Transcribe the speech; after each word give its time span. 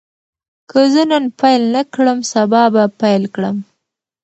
که 0.69 0.79
زه 0.93 1.03
نن 1.09 1.25
پیل 1.39 1.63
نه 1.75 1.81
کړم، 1.93 2.19
سبا 2.31 2.63
به 2.73 2.83
پیل 2.99 3.23
کړم. 3.35 3.57